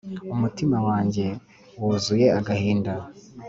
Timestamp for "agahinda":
2.39-2.93